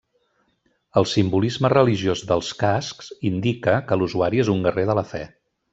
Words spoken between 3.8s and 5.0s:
que l'usuari és un guerrer de